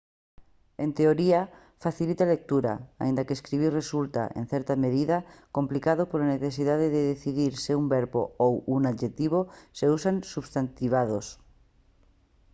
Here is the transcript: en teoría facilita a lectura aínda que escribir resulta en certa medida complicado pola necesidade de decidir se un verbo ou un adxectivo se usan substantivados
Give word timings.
en 0.83 0.89
teoría 0.99 1.41
facilita 1.83 2.21
a 2.25 2.31
lectura 2.35 2.73
aínda 3.03 3.25
que 3.27 3.37
escribir 3.39 3.71
resulta 3.81 4.21
en 4.39 4.45
certa 4.53 4.73
medida 4.85 5.17
complicado 5.57 6.01
pola 6.09 6.31
necesidade 6.35 6.85
de 6.95 7.01
decidir 7.13 7.51
se 7.63 7.71
un 7.81 7.85
verbo 7.95 8.21
ou 8.45 8.53
un 8.75 8.81
adxectivo 8.91 9.39
se 9.77 9.85
usan 9.97 10.15
substantivados 10.33 11.25